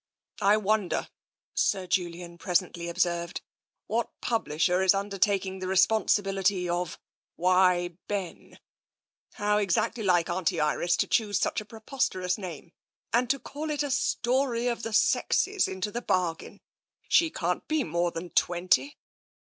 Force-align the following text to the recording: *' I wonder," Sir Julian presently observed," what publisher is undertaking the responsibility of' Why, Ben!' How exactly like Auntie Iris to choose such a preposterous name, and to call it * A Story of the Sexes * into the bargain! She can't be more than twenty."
*' 0.27 0.41
I 0.53 0.57
wonder," 0.57 1.09
Sir 1.53 1.85
Julian 1.85 2.39
presently 2.39 2.89
observed," 2.89 3.41
what 3.85 4.09
publisher 4.19 4.81
is 4.81 4.95
undertaking 4.95 5.59
the 5.59 5.67
responsibility 5.67 6.67
of' 6.67 6.97
Why, 7.35 7.89
Ben!' 8.07 8.57
How 9.41 9.59
exactly 9.59 10.03
like 10.03 10.27
Auntie 10.27 10.59
Iris 10.59 10.97
to 10.97 11.07
choose 11.07 11.37
such 11.39 11.61
a 11.61 11.65
preposterous 11.65 12.39
name, 12.39 12.71
and 13.13 13.29
to 13.29 13.37
call 13.37 13.69
it 13.69 13.83
* 13.83 13.83
A 13.83 13.91
Story 13.91 14.65
of 14.67 14.81
the 14.81 14.91
Sexes 14.91 15.67
* 15.67 15.67
into 15.67 15.91
the 15.91 16.01
bargain! 16.01 16.61
She 17.07 17.29
can't 17.29 17.67
be 17.67 17.83
more 17.83 18.09
than 18.09 18.31
twenty." 18.31 18.97